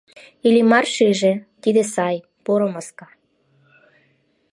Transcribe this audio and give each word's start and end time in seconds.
Иллимар 0.47 0.85
шиже: 0.93 1.33
тиде 1.61 1.83
сай, 1.93 2.15
поро 2.43 2.67
маска. 2.73 3.07